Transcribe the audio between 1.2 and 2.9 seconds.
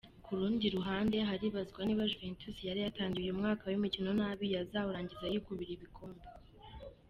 haribanzwa niba Juventus yari